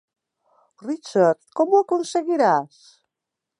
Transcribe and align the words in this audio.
Richard, 0.87 1.43
com 1.59 1.75
ho 1.77 1.81
aconseguiràs? 1.85 2.83